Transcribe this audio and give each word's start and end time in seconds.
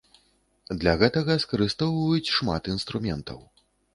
Для 0.83 0.93
гэтага 1.01 1.35
скарыстоўваюць 1.43 2.33
шмат 2.37 2.71
інструментаў. 2.79 3.39